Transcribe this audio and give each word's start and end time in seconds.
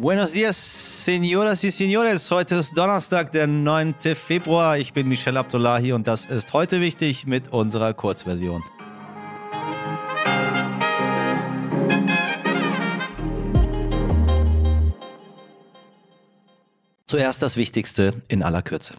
Buenos 0.00 0.32
dias, 0.32 0.56
señoras 0.56 1.64
y 1.64 1.72
señores. 1.72 2.30
Heute 2.30 2.56
ist 2.56 2.72
Donnerstag, 2.76 3.32
der 3.32 3.48
9. 3.48 4.14
Februar. 4.14 4.78
Ich 4.78 4.92
bin 4.92 5.08
Michel 5.08 5.36
Abdullahi 5.36 5.92
und 5.92 6.06
das 6.06 6.24
ist 6.24 6.52
heute 6.52 6.80
wichtig 6.80 7.26
mit 7.26 7.48
unserer 7.48 7.92
Kurzversion. 7.94 8.62
Zuerst 17.06 17.42
das 17.42 17.56
Wichtigste 17.56 18.22
in 18.28 18.44
aller 18.44 18.62
Kürze. 18.62 18.94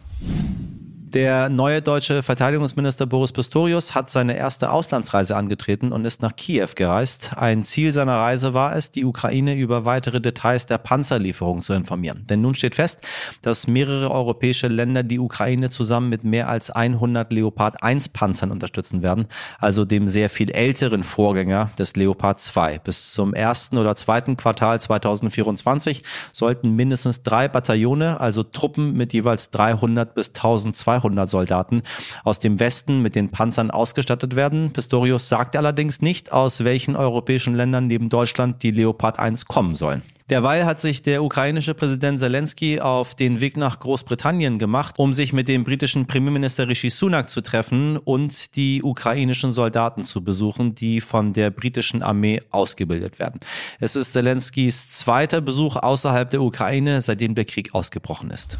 Der 1.12 1.48
neue 1.48 1.82
deutsche 1.82 2.22
Verteidigungsminister 2.22 3.04
Boris 3.04 3.32
Pistorius 3.32 3.96
hat 3.96 4.10
seine 4.10 4.36
erste 4.36 4.70
Auslandsreise 4.70 5.34
angetreten 5.34 5.90
und 5.90 6.04
ist 6.04 6.22
nach 6.22 6.36
Kiew 6.36 6.68
gereist. 6.76 7.32
Ein 7.34 7.64
Ziel 7.64 7.92
seiner 7.92 8.14
Reise 8.14 8.54
war 8.54 8.76
es, 8.76 8.92
die 8.92 9.04
Ukraine 9.04 9.56
über 9.56 9.84
weitere 9.84 10.20
Details 10.20 10.66
der 10.66 10.78
Panzerlieferung 10.78 11.62
zu 11.62 11.72
informieren. 11.72 12.26
Denn 12.30 12.42
nun 12.42 12.54
steht 12.54 12.76
fest, 12.76 13.00
dass 13.42 13.66
mehrere 13.66 14.12
europäische 14.12 14.68
Länder 14.68 15.02
die 15.02 15.18
Ukraine 15.18 15.68
zusammen 15.70 16.10
mit 16.10 16.22
mehr 16.22 16.48
als 16.48 16.70
100 16.70 17.32
Leopard 17.32 17.82
1 17.82 18.10
Panzern 18.10 18.52
unterstützen 18.52 19.02
werden, 19.02 19.26
also 19.58 19.84
dem 19.84 20.06
sehr 20.06 20.30
viel 20.30 20.52
älteren 20.52 21.02
Vorgänger 21.02 21.72
des 21.76 21.96
Leopard 21.96 22.38
2. 22.38 22.78
Bis 22.78 23.12
zum 23.12 23.34
ersten 23.34 23.78
oder 23.78 23.96
zweiten 23.96 24.36
Quartal 24.36 24.80
2024 24.80 26.04
sollten 26.32 26.76
mindestens 26.76 27.24
drei 27.24 27.48
Bataillone, 27.48 28.20
also 28.20 28.44
Truppen 28.44 28.92
mit 28.92 29.12
jeweils 29.12 29.50
300 29.50 30.14
bis 30.14 30.28
1200 30.28 30.99
200 31.00 31.28
Soldaten 31.28 31.82
aus 32.24 32.40
dem 32.40 32.60
Westen 32.60 33.02
mit 33.02 33.14
den 33.14 33.30
Panzern 33.30 33.70
ausgestattet 33.70 34.36
werden. 34.36 34.72
Pistorius 34.72 35.28
sagt 35.28 35.56
allerdings 35.56 36.00
nicht, 36.00 36.32
aus 36.32 36.64
welchen 36.64 36.96
europäischen 36.96 37.54
Ländern 37.54 37.86
neben 37.86 38.08
Deutschland 38.08 38.62
die 38.62 38.70
Leopard 38.70 39.18
1 39.18 39.46
kommen 39.46 39.74
sollen. 39.74 40.02
Derweil 40.30 40.64
hat 40.64 40.80
sich 40.80 41.02
der 41.02 41.24
ukrainische 41.24 41.74
Präsident 41.74 42.20
Zelensky 42.20 42.78
auf 42.78 43.16
den 43.16 43.40
Weg 43.40 43.56
nach 43.56 43.80
Großbritannien 43.80 44.60
gemacht, 44.60 44.94
um 44.96 45.12
sich 45.12 45.32
mit 45.32 45.48
dem 45.48 45.64
britischen 45.64 46.06
Premierminister 46.06 46.68
Rishi 46.68 46.88
Sunak 46.88 47.28
zu 47.28 47.40
treffen 47.40 47.96
und 47.96 48.54
die 48.54 48.80
ukrainischen 48.84 49.50
Soldaten 49.50 50.04
zu 50.04 50.22
besuchen, 50.22 50.76
die 50.76 51.00
von 51.00 51.32
der 51.32 51.50
britischen 51.50 52.04
Armee 52.04 52.42
ausgebildet 52.50 53.18
werden. 53.18 53.40
Es 53.80 53.96
ist 53.96 54.12
Zelenskys 54.12 54.88
zweiter 54.90 55.40
Besuch 55.40 55.74
außerhalb 55.74 56.30
der 56.30 56.42
Ukraine, 56.42 57.00
seitdem 57.00 57.34
der 57.34 57.44
Krieg 57.44 57.74
ausgebrochen 57.74 58.30
ist. 58.30 58.56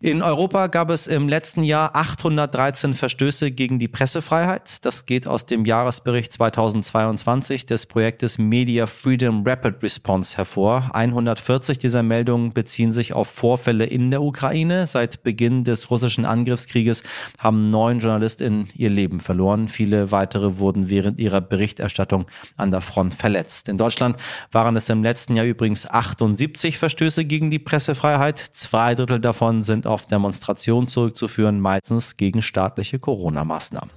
In 0.00 0.22
Europa 0.22 0.68
gab 0.68 0.90
es 0.90 1.08
im 1.08 1.28
letzten 1.28 1.64
Jahr 1.64 1.96
813 1.96 2.94
Verstöße 2.94 3.50
gegen 3.50 3.80
die 3.80 3.88
Pressefreiheit. 3.88 4.84
Das 4.84 5.06
geht 5.06 5.26
aus 5.26 5.44
dem 5.44 5.64
Jahresbericht 5.64 6.32
2022 6.34 7.66
des 7.66 7.86
Projektes 7.86 8.38
Media 8.38 8.86
Freedom 8.86 9.42
Rapid 9.44 9.82
Response 9.82 10.36
hervor. 10.36 10.90
140 10.92 11.80
dieser 11.80 12.04
Meldungen 12.04 12.52
beziehen 12.52 12.92
sich 12.92 13.12
auf 13.12 13.26
Vorfälle 13.26 13.86
in 13.86 14.12
der 14.12 14.22
Ukraine. 14.22 14.86
Seit 14.86 15.24
Beginn 15.24 15.64
des 15.64 15.90
russischen 15.90 16.24
Angriffskrieges 16.24 17.02
haben 17.36 17.72
neun 17.72 17.98
JournalistInnen 17.98 18.68
ihr 18.76 18.90
Leben 18.90 19.18
verloren. 19.18 19.66
Viele 19.66 20.12
weitere 20.12 20.58
wurden 20.58 20.88
während 20.88 21.18
ihrer 21.18 21.40
Berichterstattung 21.40 22.26
an 22.56 22.70
der 22.70 22.82
Front 22.82 23.14
verletzt. 23.14 23.68
In 23.68 23.78
Deutschland 23.78 24.16
waren 24.52 24.76
es 24.76 24.88
im 24.90 25.02
letzten 25.02 25.34
Jahr 25.34 25.46
übrigens 25.46 25.90
78 25.90 26.78
Verstöße 26.78 27.24
gegen 27.24 27.50
die 27.50 27.58
Pressefreiheit. 27.58 28.38
Zwei 28.38 28.94
Drittel 28.94 29.18
davon 29.18 29.64
sind 29.64 29.87
auf 29.88 30.06
Demonstrationen 30.06 30.88
zurückzuführen, 30.88 31.60
meistens 31.60 32.16
gegen 32.16 32.42
staatliche 32.42 32.98
Corona-Maßnahmen. 32.98 33.90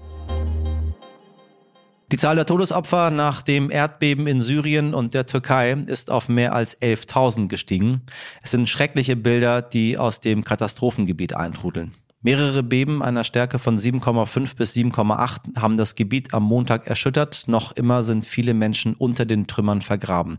Die 2.11 2.17
Zahl 2.17 2.35
der 2.35 2.45
Todesopfer 2.45 3.09
nach 3.09 3.41
dem 3.41 3.71
Erdbeben 3.71 4.27
in 4.27 4.41
Syrien 4.41 4.93
und 4.93 5.13
der 5.13 5.27
Türkei 5.27 5.71
ist 5.71 6.11
auf 6.11 6.27
mehr 6.27 6.53
als 6.53 6.77
11.000 6.81 7.47
gestiegen. 7.47 8.01
Es 8.41 8.51
sind 8.51 8.67
schreckliche 8.67 9.15
Bilder, 9.15 9.61
die 9.61 9.97
aus 9.97 10.19
dem 10.19 10.43
Katastrophengebiet 10.43 11.37
eintrudeln. 11.37 11.93
Mehrere 12.23 12.61
Beben 12.61 13.01
einer 13.01 13.23
Stärke 13.23 13.57
von 13.57 13.79
7,5 13.79 14.55
bis 14.55 14.75
7,8 14.75 15.59
haben 15.59 15.77
das 15.77 15.95
Gebiet 15.95 16.35
am 16.35 16.43
Montag 16.43 16.85
erschüttert. 16.85 17.45
Noch 17.47 17.71
immer 17.71 18.03
sind 18.03 18.27
viele 18.27 18.53
Menschen 18.53 18.93
unter 18.93 19.25
den 19.25 19.47
Trümmern 19.47 19.81
vergraben. 19.81 20.37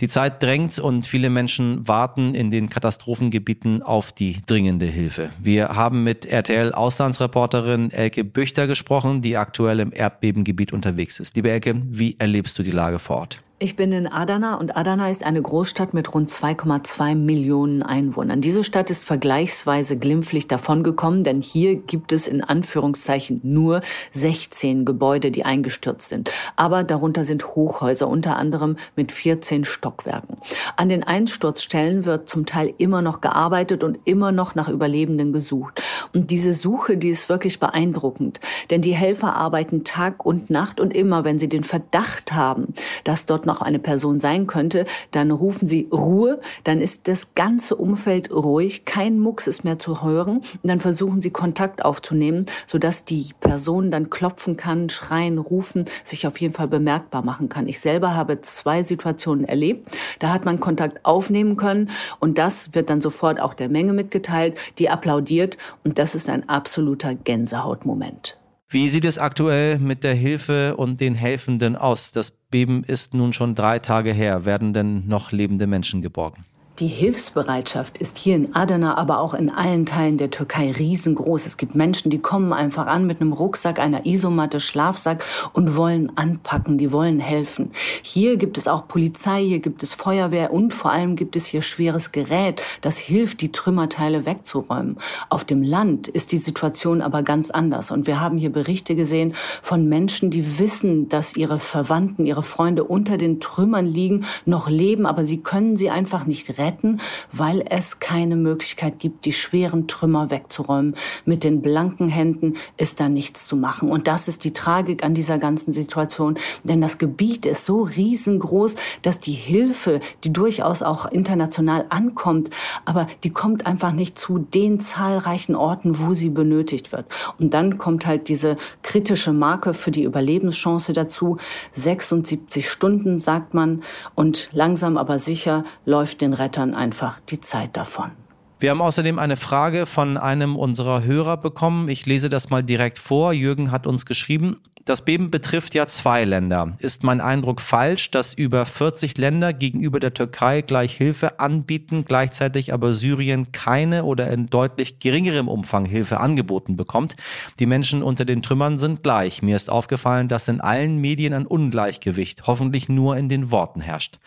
Die 0.00 0.06
Zeit 0.06 0.40
drängt 0.40 0.78
und 0.78 1.04
viele 1.04 1.28
Menschen 1.28 1.88
warten 1.88 2.36
in 2.36 2.52
den 2.52 2.70
Katastrophengebieten 2.70 3.82
auf 3.82 4.12
die 4.12 4.36
dringende 4.46 4.86
Hilfe. 4.86 5.30
Wir 5.40 5.70
haben 5.70 6.04
mit 6.04 6.26
RTL 6.26 6.72
Auslandsreporterin 6.72 7.90
Elke 7.90 8.22
Büchter 8.22 8.68
gesprochen, 8.68 9.20
die 9.20 9.36
aktuell 9.36 9.80
im 9.80 9.92
Erdbebengebiet 9.92 10.72
unterwegs 10.72 11.18
ist. 11.18 11.34
Liebe 11.34 11.50
Elke, 11.50 11.82
wie 11.86 12.14
erlebst 12.20 12.56
du 12.56 12.62
die 12.62 12.70
Lage 12.70 13.00
vor 13.00 13.16
Ort? 13.16 13.42
Ich 13.58 13.74
bin 13.74 13.90
in 13.90 14.06
Adana 14.06 14.56
und 14.56 14.76
Adana 14.76 15.08
ist 15.08 15.24
eine 15.24 15.40
Großstadt 15.40 15.94
mit 15.94 16.12
rund 16.12 16.30
2,2 16.30 17.14
Millionen 17.14 17.82
Einwohnern. 17.82 18.42
Diese 18.42 18.62
Stadt 18.62 18.90
ist 18.90 19.02
vergleichsweise 19.02 19.96
glimpflich 19.96 20.46
davongekommen, 20.46 21.24
denn 21.24 21.40
hier 21.40 21.76
gibt 21.76 22.12
es 22.12 22.28
in 22.28 22.44
Anführungszeichen 22.44 23.40
nur 23.44 23.80
16 24.12 24.84
Gebäude, 24.84 25.30
die 25.30 25.46
eingestürzt 25.46 26.10
sind. 26.10 26.30
Aber 26.56 26.84
darunter 26.84 27.24
sind 27.24 27.46
Hochhäuser, 27.54 28.08
unter 28.08 28.36
anderem 28.36 28.76
mit 28.94 29.10
14 29.10 29.64
Stockwerken. 29.64 30.36
An 30.76 30.90
den 30.90 31.02
Einsturzstellen 31.02 32.04
wird 32.04 32.28
zum 32.28 32.44
Teil 32.44 32.74
immer 32.76 33.00
noch 33.00 33.22
gearbeitet 33.22 33.82
und 33.82 34.00
immer 34.04 34.32
noch 34.32 34.54
nach 34.54 34.68
Überlebenden 34.68 35.32
gesucht. 35.32 35.82
Und 36.12 36.30
diese 36.30 36.52
Suche, 36.52 36.98
die 36.98 37.08
ist 37.08 37.30
wirklich 37.30 37.58
beeindruckend, 37.58 38.38
denn 38.68 38.82
die 38.82 38.94
Helfer 38.94 39.34
arbeiten 39.34 39.82
Tag 39.82 40.26
und 40.26 40.50
Nacht 40.50 40.78
und 40.78 40.92
immer, 40.92 41.24
wenn 41.24 41.38
sie 41.38 41.48
den 41.48 41.64
Verdacht 41.64 42.34
haben, 42.34 42.74
dass 43.04 43.24
dort 43.24 43.45
noch 43.46 43.62
eine 43.62 43.78
Person 43.78 44.20
sein 44.20 44.46
könnte, 44.46 44.84
dann 45.12 45.30
rufen 45.30 45.66
sie 45.66 45.88
Ruhe, 45.92 46.40
dann 46.64 46.80
ist 46.80 47.08
das 47.08 47.34
ganze 47.34 47.76
Umfeld 47.76 48.30
ruhig, 48.30 48.84
kein 48.84 49.18
Mucks 49.18 49.46
ist 49.46 49.64
mehr 49.64 49.78
zu 49.78 50.02
hören 50.02 50.38
und 50.38 50.64
dann 50.64 50.80
versuchen 50.80 51.20
sie 51.20 51.30
Kontakt 51.30 51.84
aufzunehmen, 51.84 52.46
sodass 52.66 53.04
die 53.04 53.28
Person 53.40 53.90
dann 53.90 54.10
klopfen 54.10 54.56
kann, 54.56 54.88
schreien, 54.88 55.38
rufen, 55.38 55.86
sich 56.04 56.26
auf 56.26 56.40
jeden 56.40 56.54
Fall 56.54 56.68
bemerkbar 56.68 57.22
machen 57.22 57.48
kann. 57.48 57.68
Ich 57.68 57.80
selber 57.80 58.14
habe 58.14 58.40
zwei 58.40 58.82
Situationen 58.82 59.44
erlebt, 59.44 59.96
da 60.18 60.32
hat 60.32 60.44
man 60.44 60.60
Kontakt 60.60 61.04
aufnehmen 61.04 61.56
können 61.56 61.90
und 62.20 62.38
das 62.38 62.74
wird 62.74 62.90
dann 62.90 63.00
sofort 63.00 63.40
auch 63.40 63.54
der 63.54 63.68
Menge 63.68 63.92
mitgeteilt, 63.92 64.58
die 64.78 64.90
applaudiert 64.90 65.56
und 65.84 65.98
das 65.98 66.14
ist 66.14 66.28
ein 66.28 66.48
absoluter 66.48 67.14
Gänsehautmoment. 67.14 68.36
Wie 68.68 68.88
sieht 68.88 69.04
es 69.04 69.16
aktuell 69.16 69.78
mit 69.78 70.02
der 70.02 70.14
Hilfe 70.14 70.76
und 70.76 71.00
den 71.00 71.14
Helfenden 71.14 71.76
aus? 71.76 72.10
Das 72.10 72.32
Beben 72.32 72.82
ist 72.82 73.14
nun 73.14 73.32
schon 73.32 73.54
drei 73.54 73.78
Tage 73.78 74.12
her. 74.12 74.44
Werden 74.44 74.72
denn 74.72 75.06
noch 75.06 75.30
lebende 75.30 75.68
Menschen 75.68 76.02
geborgen? 76.02 76.44
Die 76.78 76.88
Hilfsbereitschaft 76.88 77.96
ist 77.96 78.18
hier 78.18 78.36
in 78.36 78.54
Adana, 78.54 78.98
aber 78.98 79.20
auch 79.20 79.32
in 79.32 79.48
allen 79.48 79.86
Teilen 79.86 80.18
der 80.18 80.30
Türkei 80.30 80.70
riesengroß. 80.72 81.46
Es 81.46 81.56
gibt 81.56 81.74
Menschen, 81.74 82.10
die 82.10 82.18
kommen 82.18 82.52
einfach 82.52 82.86
an 82.86 83.06
mit 83.06 83.22
einem 83.22 83.32
Rucksack, 83.32 83.80
einer 83.80 84.04
Isomatte, 84.04 84.60
Schlafsack 84.60 85.24
und 85.54 85.74
wollen 85.74 86.12
anpacken, 86.18 86.76
die 86.76 86.92
wollen 86.92 87.18
helfen. 87.18 87.70
Hier 88.02 88.36
gibt 88.36 88.58
es 88.58 88.68
auch 88.68 88.88
Polizei, 88.88 89.42
hier 89.42 89.60
gibt 89.60 89.82
es 89.82 89.94
Feuerwehr 89.94 90.52
und 90.52 90.74
vor 90.74 90.90
allem 90.90 91.16
gibt 91.16 91.34
es 91.34 91.46
hier 91.46 91.62
schweres 91.62 92.12
Gerät, 92.12 92.60
das 92.82 92.98
hilft, 92.98 93.40
die 93.40 93.52
Trümmerteile 93.52 94.26
wegzuräumen. 94.26 94.98
Auf 95.30 95.46
dem 95.46 95.62
Land 95.62 96.08
ist 96.08 96.30
die 96.30 96.36
Situation 96.36 97.00
aber 97.00 97.22
ganz 97.22 97.50
anders 97.50 97.90
und 97.90 98.06
wir 98.06 98.20
haben 98.20 98.36
hier 98.36 98.52
Berichte 98.52 98.94
gesehen 98.96 99.32
von 99.62 99.88
Menschen, 99.88 100.30
die 100.30 100.58
wissen, 100.58 101.08
dass 101.08 101.36
ihre 101.36 101.58
Verwandten, 101.58 102.26
ihre 102.26 102.42
Freunde 102.42 102.84
unter 102.84 103.16
den 103.16 103.40
Trümmern 103.40 103.86
liegen, 103.86 104.26
noch 104.44 104.68
leben, 104.68 105.06
aber 105.06 105.24
sie 105.24 105.38
können 105.38 105.78
sie 105.78 105.88
einfach 105.88 106.26
nicht 106.26 106.50
retten 106.58 106.65
retten, 106.66 107.00
weil 107.32 107.64
es 107.68 108.00
keine 108.00 108.36
Möglichkeit 108.36 108.98
gibt, 108.98 109.24
die 109.24 109.32
schweren 109.32 109.86
Trümmer 109.86 110.30
wegzuräumen. 110.30 110.94
Mit 111.24 111.44
den 111.44 111.62
blanken 111.62 112.08
Händen 112.08 112.54
ist 112.76 113.00
da 113.00 113.08
nichts 113.08 113.46
zu 113.46 113.56
machen. 113.56 113.90
Und 113.90 114.08
das 114.08 114.28
ist 114.28 114.44
die 114.44 114.52
Tragik 114.52 115.04
an 115.04 115.14
dieser 115.14 115.38
ganzen 115.38 115.72
Situation. 115.72 116.36
Denn 116.64 116.80
das 116.80 116.98
Gebiet 116.98 117.46
ist 117.46 117.64
so 117.64 117.82
riesengroß, 117.82 118.74
dass 119.02 119.20
die 119.20 119.32
Hilfe, 119.32 120.00
die 120.24 120.32
durchaus 120.32 120.82
auch 120.82 121.06
international 121.06 121.86
ankommt, 121.88 122.50
aber 122.84 123.06
die 123.22 123.30
kommt 123.30 123.66
einfach 123.66 123.92
nicht 123.92 124.18
zu 124.18 124.38
den 124.38 124.80
zahlreichen 124.80 125.54
Orten, 125.54 125.98
wo 126.00 126.14
sie 126.14 126.30
benötigt 126.30 126.92
wird. 126.92 127.06
Und 127.38 127.54
dann 127.54 127.78
kommt 127.78 128.06
halt 128.06 128.28
diese 128.28 128.56
kritische 128.82 129.32
Marke 129.32 129.74
für 129.74 129.90
die 129.90 130.02
Überlebenschance 130.02 130.92
dazu. 130.92 131.36
76 131.72 132.68
Stunden, 132.68 133.18
sagt 133.18 133.54
man. 133.54 133.82
Und 134.14 134.48
langsam 134.52 134.96
aber 134.96 135.18
sicher 135.18 135.64
läuft 135.84 136.20
den 136.20 136.32
Retter 136.32 136.55
dann 136.56 136.74
einfach 136.74 137.20
die 137.28 137.40
Zeit 137.40 137.76
davon. 137.76 138.10
Wir 138.58 138.70
haben 138.70 138.80
außerdem 138.80 139.18
eine 139.18 139.36
Frage 139.36 139.84
von 139.84 140.16
einem 140.16 140.56
unserer 140.56 141.04
Hörer 141.04 141.36
bekommen. 141.36 141.88
Ich 141.90 142.06
lese 142.06 142.30
das 142.30 142.48
mal 142.48 142.62
direkt 142.62 142.98
vor. 142.98 143.34
Jürgen 143.34 143.70
hat 143.70 143.86
uns 143.86 144.06
geschrieben, 144.06 144.56
das 144.86 145.04
Beben 145.04 145.32
betrifft 145.32 145.74
ja 145.74 145.88
zwei 145.88 146.24
Länder. 146.24 146.76
Ist 146.78 147.02
mein 147.02 147.20
Eindruck 147.20 147.60
falsch, 147.60 148.12
dass 148.12 148.34
über 148.34 148.64
40 148.64 149.18
Länder 149.18 149.52
gegenüber 149.52 149.98
der 149.98 150.14
Türkei 150.14 150.62
gleich 150.62 150.94
Hilfe 150.94 151.40
anbieten, 151.40 152.04
gleichzeitig 152.06 152.72
aber 152.72 152.94
Syrien 152.94 153.50
keine 153.50 154.04
oder 154.04 154.30
in 154.30 154.46
deutlich 154.46 155.00
geringerem 155.00 155.48
Umfang 155.48 155.86
Hilfe 155.86 156.20
angeboten 156.20 156.76
bekommt? 156.76 157.16
Die 157.58 157.66
Menschen 157.66 158.00
unter 158.04 158.24
den 158.24 158.42
Trümmern 158.42 158.78
sind 158.78 159.02
gleich. 159.02 159.42
Mir 159.42 159.56
ist 159.56 159.70
aufgefallen, 159.70 160.28
dass 160.28 160.46
in 160.46 160.60
allen 160.60 161.00
Medien 161.00 161.32
ein 161.32 161.46
Ungleichgewicht, 161.46 162.46
hoffentlich 162.46 162.88
nur 162.88 163.16
in 163.16 163.28
den 163.28 163.50
Worten 163.50 163.80
herrscht. 163.80 164.20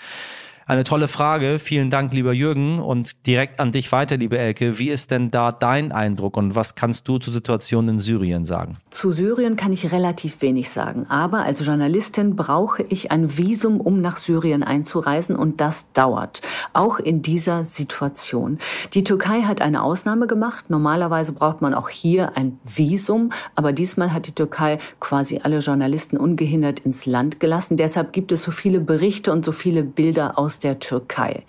Eine 0.69 0.83
tolle 0.83 1.07
Frage. 1.07 1.57
Vielen 1.57 1.89
Dank, 1.89 2.13
lieber 2.13 2.31
Jürgen. 2.31 2.77
Und 2.77 3.25
direkt 3.25 3.60
an 3.60 3.71
dich 3.71 3.92
weiter, 3.92 4.18
liebe 4.18 4.38
Elke. 4.38 4.77
Wie 4.77 4.92
ist 4.92 5.10
denn 5.10 5.31
da 5.31 5.51
dein 5.51 5.92
Eindruck 5.92 6.38
und 6.38 6.54
was 6.54 6.75
kannst 6.75 7.07
du 7.07 7.18
zur 7.18 7.33
Situation 7.33 7.89
in 7.89 7.98
Syrien 7.98 8.45
sagen? 8.45 8.77
Zu 8.92 9.12
Syrien 9.12 9.56
kann 9.56 9.74
ich 9.74 9.92
relativ 9.92 10.44
wenig 10.44 10.69
sagen. 10.69 11.07
Aber 11.10 11.39
als 11.39 11.66
Journalistin 11.66 12.36
brauche 12.36 12.83
ich 12.83 13.10
ein 13.10 13.36
Visum, 13.36 13.81
um 13.81 14.00
nach 14.00 14.18
Syrien 14.18 14.62
einzureisen. 14.62 15.36
Und 15.36 15.60
das 15.60 15.92
dauert. 15.94 16.42
Auch 16.74 17.00
in 17.00 17.24
dieser 17.24 17.66
Situation. 17.66 18.60
Die 18.94 19.04
Türkei 19.04 19.42
hat 19.42 19.62
eine 19.62 19.81
Ausnahme 19.81 20.27
gemacht. 20.27 20.66
Normalerweise 20.69 21.31
braucht 21.31 21.62
man 21.62 21.74
auch 21.74 21.89
hier 21.89 22.38
ein 22.38 22.60
Visum. 22.63 23.31
Aber 23.56 23.74
diesmal 23.74 24.13
hat 24.13 24.27
die 24.27 24.33
Türkei 24.33 24.77
quasi 25.00 25.39
alle 25.42 25.57
Journalisten 25.57 26.16
ungehindert 26.16 26.81
ins 26.81 27.07
Land 27.07 27.39
gelassen. 27.39 27.75
Deshalb 27.75 28.13
gibt 28.13 28.31
es 28.31 28.44
so 28.44 28.51
viele 28.51 28.80
Berichte 28.80 29.31
und 29.31 29.44
so 29.44 29.51
viele 29.51 29.81
Bilder 29.81 30.38
aus 30.38 30.58
der 30.59 30.79
Türkei. 30.79 31.44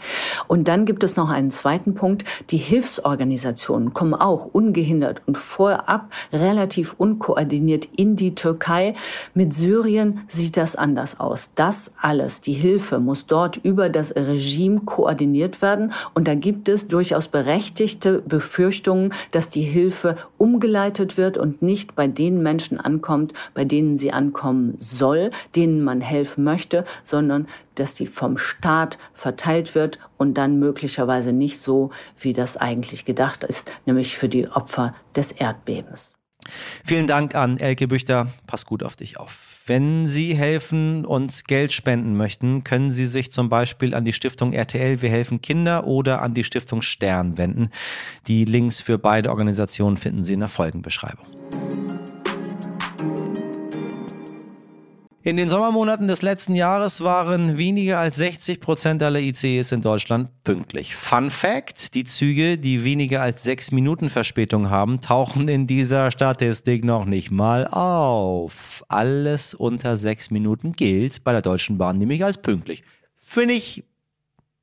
Und 0.49 0.69
dann 0.69 0.87
gibt 0.87 1.03
es 1.03 1.17
noch 1.17 1.31
einen 1.31 1.51
zweiten 1.51 1.95
Punkt. 1.95 2.25
Die 2.51 2.57
Hilfsorganisationen 2.57 3.93
kommen 3.93 4.15
auch 4.15 4.47
ungehindert 4.47 5.23
und 5.27 5.39
vorab 5.39 6.11
relativ 6.33 6.95
unkoordiniert 6.99 7.89
in 7.97 8.17
die 8.17 8.35
Türkei. 8.35 8.95
Mit 9.35 9.55
Syrien 9.55 10.21
sieht 10.29 10.57
das 10.57 10.77
anders 10.77 11.21
aus. 11.21 11.51
Das 11.55 11.93
alles, 12.01 12.41
die 12.41 12.53
Hilfe 12.53 12.99
muss 12.99 13.27
dort 13.27 13.57
über 13.57 13.89
das 13.89 14.15
Regime 14.15 14.81
koordiniert 14.81 15.63
werden. 15.63 15.93
Und 16.15 16.29
da 16.29 16.35
gibt 16.35 16.69
es 16.69 16.89
durchaus 16.89 17.29
berechtigte 17.29 18.23
Befürchtungen, 18.27 19.13
dass 19.31 19.51
die 19.51 19.63
Hilfe 19.63 20.17
umgeleitet 20.39 21.17
wird 21.17 21.37
und 21.37 21.63
nicht 21.63 21.95
bei 21.95 22.07
den 22.07 22.43
Menschen 22.43 22.79
ankommt, 22.81 23.33
bei 23.55 23.65
denen 23.65 23.99
sie 23.99 24.13
ankommen 24.13 24.75
soll, 24.79 25.31
denen 25.57 25.83
man 25.83 26.01
helfen 26.01 26.45
möchte, 26.45 26.85
sondern 27.03 27.47
dass 27.81 27.95
die 27.95 28.07
vom 28.07 28.37
Staat 28.37 28.99
verteilt 29.13 29.75
wird 29.75 29.99
und 30.17 30.35
dann 30.35 30.59
möglicherweise 30.59 31.33
nicht 31.33 31.61
so, 31.61 31.91
wie 32.19 32.33
das 32.33 32.57
eigentlich 32.57 33.05
gedacht 33.05 33.43
ist, 33.45 33.73
nämlich 33.87 34.17
für 34.17 34.29
die 34.29 34.49
Opfer 34.49 34.95
des 35.17 35.33
Erdbebens. 35.33 36.17
Vielen 36.85 37.07
Dank 37.07 37.35
an 37.35 37.59
Elke 37.59 37.87
Büchter. 37.87 38.29
Pass 38.47 38.67
gut 38.67 38.83
auf 38.83 38.97
dich 38.97 39.19
auf. 39.19 39.51
Wenn 39.67 40.09
Sie 40.09 40.35
helfen 40.35 41.05
und 41.05 41.47
Geld 41.47 41.73
spenden 41.73 42.17
möchten, 42.17 42.65
können 42.65 42.91
Sie 42.91 43.07
sich 43.07 43.31
zum 43.31 43.49
Beispiel 43.49 43.95
an 43.95 44.05
die 44.05 44.13
Stiftung 44.13 44.53
RTL 44.53 45.01
Wir 45.03 45.11
helfen 45.11 45.41
Kinder 45.41 45.87
oder 45.87 46.23
an 46.23 46.35
die 46.35 46.45
Stiftung 46.45 46.83
Stern 46.83 47.39
wenden. 47.39 47.71
Die 48.27 48.45
Links 48.45 48.81
für 48.81 48.99
beide 48.99 49.31
Organisationen 49.31 49.97
finden 49.97 50.25
Sie 50.25 50.35
in 50.35 50.41
der 50.41 50.49
Folgenbeschreibung. 50.49 51.27
In 55.23 55.37
den 55.37 55.51
Sommermonaten 55.51 56.09
des 56.09 56.23
letzten 56.23 56.55
Jahres 56.55 57.03
waren 57.03 57.59
weniger 57.59 57.99
als 57.99 58.17
60 58.17 58.59
Prozent 58.59 59.03
aller 59.03 59.21
ICEs 59.21 59.71
in 59.71 59.83
Deutschland 59.83 60.31
pünktlich. 60.45 60.97
Fun 60.97 61.29
Fact, 61.29 61.93
die 61.93 62.05
Züge, 62.05 62.57
die 62.57 62.85
weniger 62.85 63.21
als 63.21 63.43
sechs 63.43 63.71
Minuten 63.71 64.09
Verspätung 64.09 64.71
haben, 64.71 65.03
tauchen 65.03 65.47
in 65.49 65.67
dieser 65.67 66.11
Statistik 66.11 66.87
noch 66.87 67.05
nicht 67.05 67.31
mal 67.31 67.67
auf. 67.67 68.83
Alles 68.89 69.53
unter 69.53 69.99
sechs 69.99 70.31
Minuten 70.31 70.73
gilt 70.73 71.23
bei 71.23 71.33
der 71.33 71.43
Deutschen 71.43 71.77
Bahn 71.77 71.99
nämlich 71.99 72.25
als 72.25 72.41
pünktlich. 72.41 72.83
Finde 73.15 73.53
ich 73.53 73.85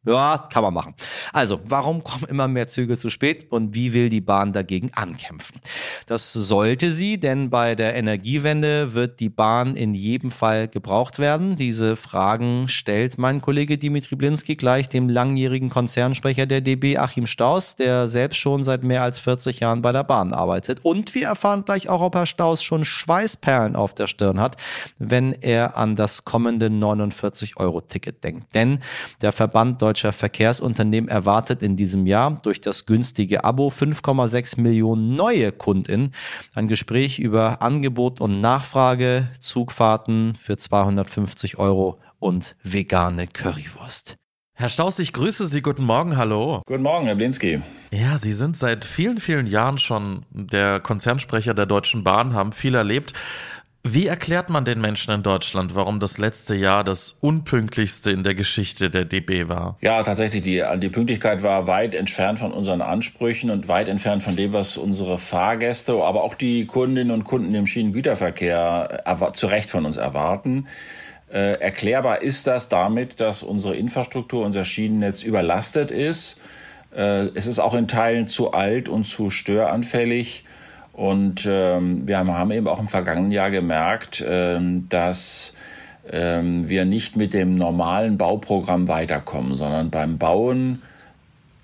ja, 0.07 0.47
kann 0.51 0.63
man 0.63 0.73
machen. 0.73 0.95
Also, 1.33 1.59
warum 1.65 2.03
kommen 2.03 2.25
immer 2.29 2.47
mehr 2.47 2.67
Züge 2.67 2.97
zu 2.97 3.09
spät 3.09 3.51
und 3.51 3.75
wie 3.75 3.93
will 3.93 4.09
die 4.09 4.21
Bahn 4.21 4.53
dagegen 4.53 4.91
ankämpfen? 4.93 5.59
Das 6.05 6.31
sollte 6.33 6.91
sie, 6.91 7.19
denn 7.19 7.49
bei 7.49 7.75
der 7.75 7.95
Energiewende 7.95 8.93
wird 8.93 9.19
die 9.19 9.29
Bahn 9.29 9.75
in 9.75 9.93
jedem 9.93 10.31
Fall 10.31 10.67
gebraucht 10.67 11.19
werden. 11.19 11.57
Diese 11.57 11.95
Fragen 11.95 12.69
stellt 12.69 13.17
mein 13.17 13.41
Kollege 13.41 13.77
Dimitri 13.77 14.15
Blinski 14.15 14.55
gleich 14.55 14.87
dem 14.89 15.09
langjährigen 15.09 15.69
Konzernsprecher 15.69 16.45
der 16.45 16.61
DB 16.61 16.97
Achim 16.97 17.27
Staus, 17.27 17.75
der 17.75 18.07
selbst 18.07 18.37
schon 18.37 18.63
seit 18.63 18.83
mehr 18.83 19.03
als 19.03 19.19
40 19.19 19.59
Jahren 19.59 19.81
bei 19.81 19.91
der 19.91 20.03
Bahn 20.03 20.33
arbeitet. 20.33 20.79
Und 20.83 21.15
wir 21.15 21.27
erfahren 21.27 21.65
gleich 21.65 21.89
auch, 21.89 22.01
ob 22.01 22.15
Herr 22.15 22.25
Staus 22.25 22.63
schon 22.63 22.85
Schweißperlen 22.85 23.75
auf 23.75 23.93
der 23.93 24.07
Stirn 24.07 24.39
hat, 24.39 24.57
wenn 24.99 25.33
er 25.33 25.75
an 25.75 25.95
das 25.95 26.23
kommende 26.23 26.67
49-Euro-Ticket 26.67 28.23
denkt. 28.23 28.55
Denn 28.55 28.79
der 29.21 29.31
Verband 29.31 29.81
Deutscher 29.81 29.96
deutscher 29.97 30.13
Verkehrsunternehmen 30.13 31.09
erwartet 31.09 31.63
in 31.63 31.75
diesem 31.75 32.05
Jahr 32.05 32.39
durch 32.43 32.61
das 32.61 32.85
günstige 32.85 33.43
Abo 33.43 33.69
5,6 33.69 34.61
Millionen 34.61 35.15
neue 35.15 35.51
KundInnen. 35.51 36.13
Ein 36.53 36.67
Gespräch 36.67 37.17
über 37.17 37.63
Angebot 37.63 38.21
und 38.21 38.39
Nachfrage, 38.39 39.27
Zugfahrten 39.39 40.35
für 40.35 40.55
250 40.55 41.57
Euro 41.57 41.97
und 42.19 42.55
vegane 42.61 43.25
Currywurst. 43.25 44.17
Herr 44.53 44.69
Staus, 44.69 44.99
ich 44.99 45.13
grüße 45.13 45.47
Sie. 45.47 45.61
Guten 45.63 45.83
Morgen, 45.83 46.15
hallo. 46.15 46.61
Guten 46.67 46.83
Morgen, 46.83 47.07
Herr 47.07 47.15
Blinski. 47.15 47.61
Ja, 47.91 48.19
Sie 48.19 48.33
sind 48.33 48.55
seit 48.55 48.85
vielen, 48.85 49.19
vielen 49.19 49.47
Jahren 49.47 49.79
schon 49.79 50.27
der 50.29 50.79
Konzernsprecher 50.79 51.55
der 51.55 51.65
Deutschen 51.65 52.03
Bahn, 52.03 52.33
haben 52.33 52.51
viel 52.51 52.75
erlebt. 52.75 53.13
Wie 53.89 54.07
erklärt 54.07 54.49
man 54.49 54.65
den 54.65 54.81
Menschen 54.81 55.13
in 55.13 55.23
Deutschland, 55.23 55.73
warum 55.73 56.01
das 56.01 56.17
letzte 56.17 56.55
Jahr 56.55 56.83
das 56.83 57.17
unpünktlichste 57.21 58.11
in 58.11 58.23
der 58.23 58.35
Geschichte 58.35 58.89
der 58.89 59.05
DB 59.05 59.47
war? 59.47 59.77
Ja, 59.79 60.03
tatsächlich, 60.03 60.43
die, 60.43 60.61
die 60.77 60.89
Pünktlichkeit 60.89 61.41
war 61.41 61.67
weit 61.67 61.95
entfernt 61.95 62.39
von 62.39 62.51
unseren 62.51 62.81
Ansprüchen 62.81 63.49
und 63.49 63.69
weit 63.69 63.87
entfernt 63.87 64.23
von 64.23 64.35
dem, 64.35 64.51
was 64.51 64.75
unsere 64.75 65.17
Fahrgäste, 65.17 65.93
aber 65.93 66.23
auch 66.25 66.35
die 66.35 66.65
Kundinnen 66.65 67.11
und 67.11 67.23
Kunden 67.23 67.55
im 67.55 67.65
Schienengüterverkehr 67.65 69.03
zu 69.33 69.47
Recht 69.47 69.69
von 69.69 69.85
uns 69.85 69.95
erwarten. 69.95 70.67
Äh, 71.31 71.59
erklärbar 71.59 72.21
ist 72.21 72.45
das 72.45 72.67
damit, 72.67 73.21
dass 73.21 73.41
unsere 73.41 73.77
Infrastruktur, 73.77 74.45
unser 74.45 74.65
Schienennetz 74.65 75.23
überlastet 75.23 75.91
ist. 75.91 76.41
Äh, 76.93 77.27
es 77.35 77.47
ist 77.47 77.59
auch 77.59 77.73
in 77.73 77.87
Teilen 77.87 78.27
zu 78.27 78.51
alt 78.51 78.89
und 78.89 79.05
zu 79.05 79.29
störanfällig. 79.29 80.43
Und 80.97 81.47
ähm, 81.47 82.07
wir 82.07 82.17
haben 82.17 82.51
eben 82.51 82.67
auch 82.67 82.79
im 82.79 82.87
vergangenen 82.87 83.31
Jahr 83.31 83.51
gemerkt, 83.51 84.25
ähm, 84.27 84.89
dass 84.89 85.53
ähm, 86.11 86.67
wir 86.67 86.85
nicht 86.85 87.15
mit 87.15 87.35
dem 87.35 87.53
normalen 87.53 88.17
Bauprogramm 88.17 88.87
weiterkommen, 88.87 89.57
sondern 89.57 89.91
beim 89.91 90.17
Bauen 90.17 90.81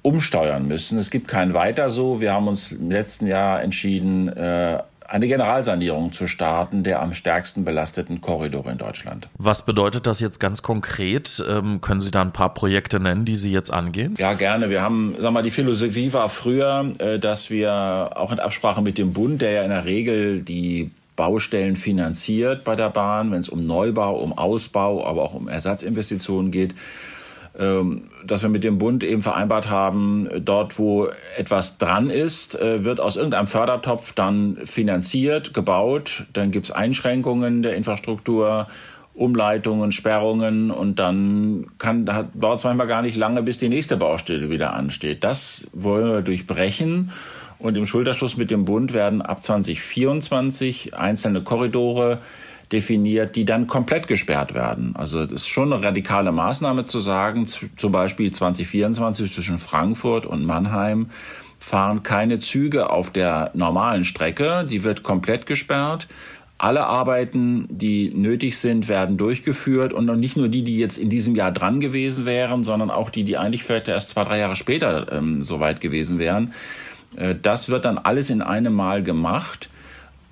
umsteuern 0.03 0.67
müssen. 0.67 0.99
Es 0.99 1.09
gibt 1.09 1.27
kein 1.27 1.55
Weiter 1.55 1.89
so. 1.89 2.21
Wir 2.21 2.31
haben 2.31 2.47
uns 2.47 2.73
im 2.73 2.91
letzten 2.91 3.25
Jahr 3.25 3.63
entschieden, 3.63 4.27
äh, 4.27 4.83
eine 5.07 5.27
Generalsanierung 5.27 6.11
zu 6.13 6.27
starten 6.27 6.83
der 6.83 7.01
am 7.01 7.13
stärksten 7.13 7.65
belasteten 7.65 8.21
Korridore 8.21 8.71
in 8.71 8.77
Deutschland. 8.77 9.27
Was 9.37 9.65
bedeutet 9.65 10.07
das 10.07 10.19
jetzt 10.19 10.39
ganz 10.39 10.61
konkret? 10.61 11.43
Ähm, 11.47 11.81
können 11.81 12.01
Sie 12.01 12.11
da 12.11 12.21
ein 12.21 12.31
paar 12.31 12.53
Projekte 12.53 12.99
nennen, 12.99 13.25
die 13.25 13.35
Sie 13.35 13.51
jetzt 13.51 13.71
angehen? 13.71 14.15
Ja, 14.17 14.33
gerne. 14.33 14.69
Wir 14.69 14.81
haben, 14.81 15.15
sag 15.19 15.31
mal, 15.31 15.43
die 15.43 15.51
Philosophie 15.51 16.11
war 16.13 16.29
früher, 16.29 16.91
äh, 16.99 17.19
dass 17.19 17.49
wir 17.49 18.11
auch 18.15 18.31
in 18.31 18.39
Absprache 18.39 18.81
mit 18.81 18.97
dem 18.97 19.13
Bund, 19.13 19.41
der 19.41 19.51
ja 19.51 19.63
in 19.63 19.69
der 19.69 19.85
Regel 19.85 20.41
die 20.41 20.91
Baustellen 21.15 21.75
finanziert 21.75 22.63
bei 22.63 22.75
der 22.75 22.89
Bahn, 22.89 23.31
wenn 23.31 23.39
es 23.39 23.49
um 23.49 23.67
Neubau, 23.67 24.15
um 24.15 24.35
Ausbau, 24.37 25.05
aber 25.05 25.21
auch 25.21 25.33
um 25.35 25.47
Ersatzinvestitionen 25.47 26.51
geht, 26.51 26.73
dass 27.53 28.41
wir 28.41 28.49
mit 28.49 28.63
dem 28.63 28.79
Bund 28.79 29.03
eben 29.03 29.21
vereinbart 29.21 29.69
haben, 29.69 30.27
dort 30.39 30.79
wo 30.79 31.09
etwas 31.37 31.77
dran 31.77 32.09
ist, 32.09 32.59
äh, 32.59 32.83
wird 32.83 32.99
aus 32.99 33.15
irgendeinem 33.15 33.47
Fördertopf 33.47 34.13
dann 34.13 34.57
finanziert, 34.65 35.53
gebaut, 35.53 36.25
dann 36.33 36.49
gibt 36.49 36.65
es 36.65 36.71
Einschränkungen 36.71 37.61
der 37.61 37.75
Infrastruktur, 37.75 38.67
Umleitungen, 39.13 39.91
Sperrungen 39.91 40.71
und 40.71 40.97
dann 40.97 41.67
kann, 41.77 42.05
da 42.05 42.27
dauert 42.33 42.57
es 42.57 42.63
manchmal 42.63 42.87
gar 42.87 43.03
nicht 43.03 43.15
lange, 43.15 43.43
bis 43.43 43.59
die 43.59 43.69
nächste 43.69 43.97
Baustelle 43.97 44.49
wieder 44.49 44.73
ansteht. 44.73 45.23
Das 45.23 45.69
wollen 45.73 46.11
wir 46.11 46.21
durchbrechen. 46.23 47.11
Und 47.59 47.77
im 47.77 47.85
Schulterschluss 47.85 48.35
mit 48.35 48.49
dem 48.49 48.65
Bund 48.65 48.93
werden 48.93 49.21
ab 49.21 49.43
2024 49.43 50.95
einzelne 50.95 51.43
Korridore 51.43 52.17
definiert, 52.73 53.35
die 53.35 53.45
dann 53.45 53.67
komplett 53.67 54.07
gesperrt 54.07 54.53
werden. 54.53 54.95
Also 54.95 55.25
das 55.25 55.43
ist 55.43 55.47
schon 55.47 55.71
eine 55.71 55.83
radikale 55.83 56.31
Maßnahme 56.31 56.87
zu 56.87 56.99
sagen, 56.99 57.47
zum 57.47 57.91
Beispiel 57.91 58.31
2024 58.31 59.31
zwischen 59.33 59.59
Frankfurt 59.59 60.25
und 60.25 60.43
Mannheim 60.43 61.11
fahren 61.59 62.03
keine 62.03 62.39
Züge 62.39 62.89
auf 62.89 63.11
der 63.11 63.51
normalen 63.53 64.03
Strecke, 64.03 64.67
die 64.69 64.83
wird 64.83 65.03
komplett 65.03 65.45
gesperrt. 65.45 66.07
Alle 66.57 66.85
Arbeiten, 66.85 67.67
die 67.69 68.11
nötig 68.13 68.57
sind, 68.57 68.87
werden 68.87 69.17
durchgeführt 69.17 69.93
und 69.93 70.05
nicht 70.19 70.35
nur 70.35 70.49
die, 70.49 70.63
die 70.63 70.77
jetzt 70.77 70.97
in 70.97 71.09
diesem 71.09 71.35
Jahr 71.35 71.51
dran 71.51 71.79
gewesen 71.79 72.25
wären, 72.25 72.63
sondern 72.63 72.89
auch 72.89 73.09
die, 73.09 73.23
die 73.23 73.37
eigentlich 73.37 73.63
vielleicht 73.63 73.87
erst 73.87 74.09
zwei, 74.09 74.23
drei 74.23 74.39
Jahre 74.39 74.55
später 74.55 75.11
ähm, 75.11 75.43
soweit 75.43 75.79
gewesen 75.79 76.19
wären. 76.19 76.53
Äh, 77.15 77.35
das 77.41 77.69
wird 77.69 77.85
dann 77.85 77.97
alles 77.97 78.29
in 78.29 78.41
einem 78.41 78.73
Mal 78.73 79.03
gemacht 79.03 79.69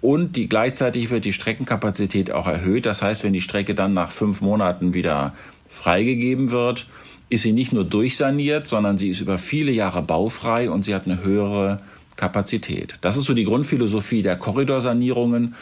und 0.01 0.35
die, 0.35 0.49
gleichzeitig 0.49 1.11
wird 1.11 1.25
die 1.25 1.33
Streckenkapazität 1.33 2.31
auch 2.31 2.47
erhöht. 2.47 2.85
Das 2.85 3.01
heißt, 3.01 3.23
wenn 3.23 3.33
die 3.33 3.41
Strecke 3.41 3.75
dann 3.75 3.93
nach 3.93 4.11
fünf 4.11 4.41
Monaten 4.41 4.93
wieder 4.93 5.33
freigegeben 5.69 6.51
wird, 6.51 6.87
ist 7.29 7.43
sie 7.43 7.53
nicht 7.53 7.71
nur 7.71 7.85
durchsaniert, 7.85 8.67
sondern 8.67 8.97
sie 8.97 9.09
ist 9.09 9.21
über 9.21 9.37
viele 9.37 9.71
Jahre 9.71 10.01
baufrei 10.01 10.69
und 10.69 10.83
sie 10.83 10.93
hat 10.93 11.05
eine 11.05 11.23
höhere 11.23 11.79
Kapazität. 12.17 12.95
Das 13.01 13.15
ist 13.15 13.25
so 13.25 13.33
die 13.33 13.45
Grundphilosophie 13.45 14.21
der 14.21 14.35
Korridorsanierungen. 14.35 15.55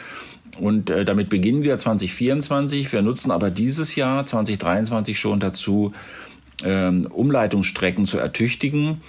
Und 0.58 0.90
äh, 0.90 1.04
damit 1.04 1.28
beginnen 1.28 1.62
wir 1.62 1.78
2024. 1.78 2.92
Wir 2.92 3.02
nutzen 3.02 3.30
aber 3.30 3.50
dieses 3.50 3.94
Jahr 3.94 4.26
2023 4.26 5.18
schon 5.18 5.38
dazu, 5.38 5.92
ähm, 6.64 7.06
Umleitungsstrecken 7.06 8.04
zu 8.06 8.18
ertüchtigen. 8.18 9.00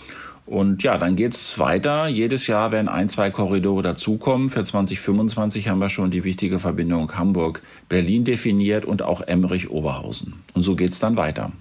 Und 0.45 0.83
ja, 0.83 0.98
dann 0.98 1.15
geht's 1.15 1.60
weiter. 1.60 2.07
Jedes 2.07 2.48
Jahr 2.48 2.71
werden 2.71 2.89
ein, 2.89 3.10
zwei 3.10 3.31
Korridore 3.31 3.83
dazukommen. 3.83 4.50
Für 4.50 4.63
2025 4.63 5.69
haben 5.69 5.79
wir 5.79 5.89
schon 5.89 6.12
die 6.12 6.24
wichtige 6.24 6.60
Verbindung 6.60 7.13
Hamburg-Berlin 7.13 8.25
definiert 8.25 8.83
und 8.83 9.01
auch 9.01 9.21
Emmerich-Oberhausen. 9.21 10.33
Und 10.53 10.63
so 10.63 10.75
geht's 10.75 11.00
dann 11.00 11.15
weiter. 11.15 11.51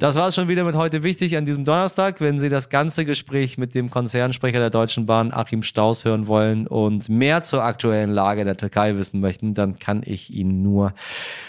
Das 0.00 0.14
war 0.14 0.28
es 0.28 0.34
schon 0.34 0.48
wieder 0.48 0.64
mit 0.64 0.76
heute 0.76 1.02
wichtig 1.02 1.36
an 1.36 1.44
diesem 1.44 1.66
Donnerstag. 1.66 2.22
Wenn 2.22 2.40
Sie 2.40 2.48
das 2.48 2.70
ganze 2.70 3.04
Gespräch 3.04 3.58
mit 3.58 3.74
dem 3.74 3.90
Konzernsprecher 3.90 4.58
der 4.58 4.70
Deutschen 4.70 5.04
Bahn, 5.04 5.30
Achim 5.30 5.62
Staus, 5.62 6.06
hören 6.06 6.26
wollen 6.26 6.66
und 6.66 7.10
mehr 7.10 7.42
zur 7.42 7.62
aktuellen 7.62 8.10
Lage 8.10 8.46
der 8.46 8.56
Türkei 8.56 8.96
wissen 8.96 9.20
möchten, 9.20 9.52
dann 9.52 9.78
kann 9.78 10.00
ich 10.02 10.32
Ihnen 10.32 10.62
nur 10.62 10.94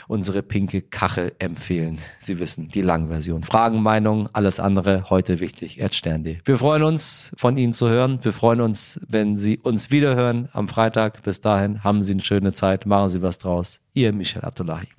unsere 0.09 0.43
pinke 0.43 0.81
Kachel 0.81 1.31
empfehlen. 1.39 1.99
Sie 2.19 2.39
wissen, 2.39 2.67
die 2.67 2.81
Langversion. 2.81 3.41
Fragen, 3.41 3.81
Meinungen, 3.81 4.27
alles 4.33 4.59
andere 4.59 5.09
heute 5.09 5.39
wichtig. 5.39 5.79
Erd 5.79 5.95
Stern.de. 5.95 6.39
Wir 6.43 6.57
freuen 6.57 6.83
uns, 6.83 7.31
von 7.37 7.57
Ihnen 7.57 7.71
zu 7.71 7.87
hören. 7.87 8.19
Wir 8.21 8.33
freuen 8.33 8.59
uns, 8.59 8.99
wenn 9.07 9.37
Sie 9.37 9.59
uns 9.59 9.91
wiederhören 9.91 10.49
am 10.51 10.67
Freitag. 10.67 11.23
Bis 11.23 11.39
dahin 11.39 11.85
haben 11.85 12.03
Sie 12.03 12.11
eine 12.11 12.21
schöne 12.21 12.51
Zeit. 12.51 12.85
Machen 12.85 13.11
Sie 13.11 13.21
was 13.21 13.37
draus. 13.37 13.79
Ihr 13.93 14.11
Michel 14.11 14.41
Abdullahi. 14.41 14.89